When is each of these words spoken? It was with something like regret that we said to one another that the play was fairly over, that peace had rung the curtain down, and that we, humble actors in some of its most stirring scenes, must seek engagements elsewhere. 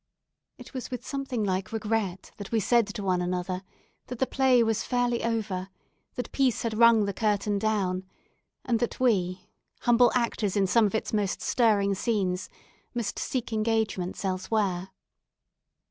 It 0.57 0.73
was 0.73 0.89
with 0.89 1.05
something 1.05 1.43
like 1.43 1.71
regret 1.71 2.31
that 2.37 2.51
we 2.51 2.59
said 2.59 2.87
to 2.87 3.03
one 3.03 3.21
another 3.21 3.61
that 4.07 4.17
the 4.17 4.25
play 4.25 4.63
was 4.63 4.81
fairly 4.81 5.23
over, 5.23 5.69
that 6.15 6.31
peace 6.31 6.63
had 6.63 6.75
rung 6.79 7.05
the 7.05 7.13
curtain 7.13 7.59
down, 7.59 8.05
and 8.65 8.79
that 8.79 8.99
we, 8.99 9.47
humble 9.81 10.11
actors 10.15 10.57
in 10.57 10.65
some 10.65 10.87
of 10.87 10.95
its 10.95 11.13
most 11.13 11.39
stirring 11.43 11.93
scenes, 11.93 12.49
must 12.95 13.19
seek 13.19 13.53
engagements 13.53 14.25
elsewhere. 14.25 14.89